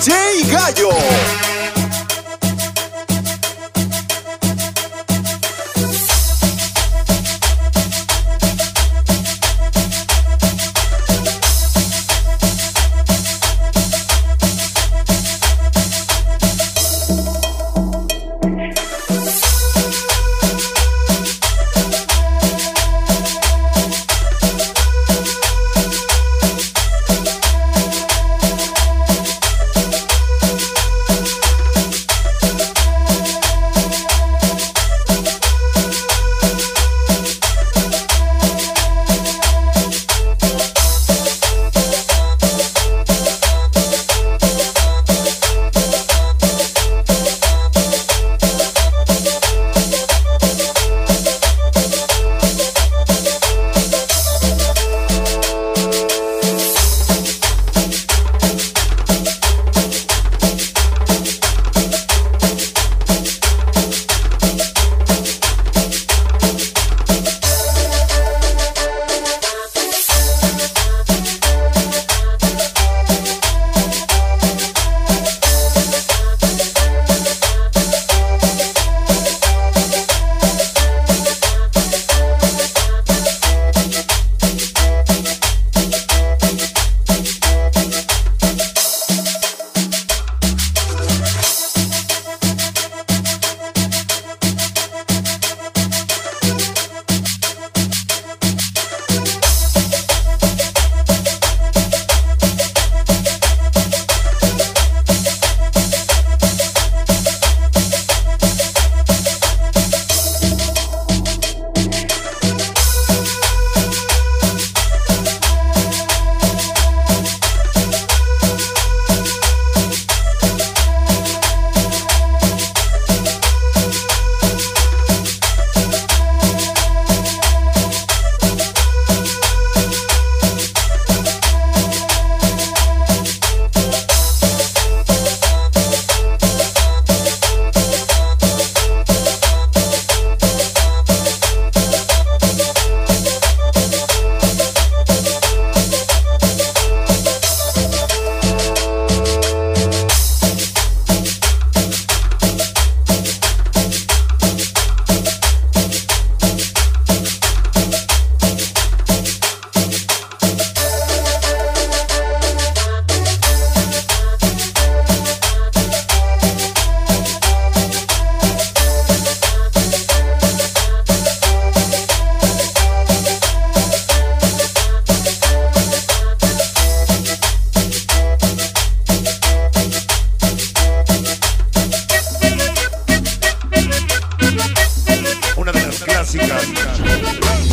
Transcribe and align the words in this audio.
DJ 0.00 0.48
Gallo. 0.50 1.49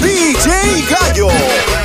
DJ 0.00 0.82
Gallo. 0.88 1.75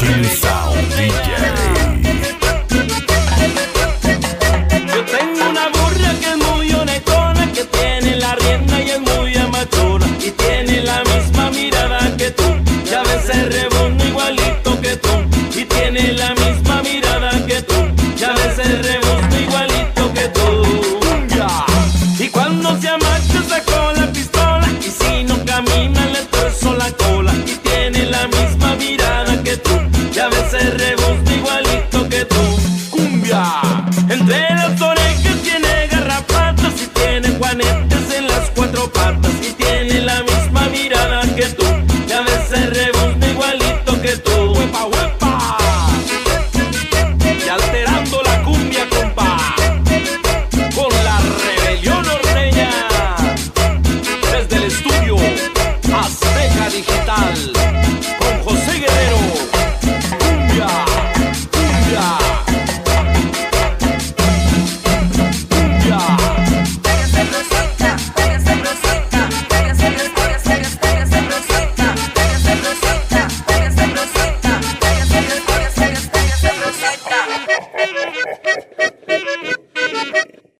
Martini. 0.00 0.47